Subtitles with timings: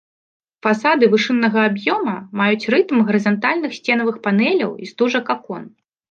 [0.67, 5.63] Фасады вышыннага аб'ёма маюць рытм гарызантальных сценавых панеляў і стужак акон.